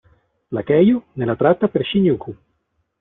La 0.49 0.63
Keio 0.63 1.03
nella 1.13 1.35
tratta 1.35 1.67
per 1.67 1.85
Shinjuku. 1.85 2.35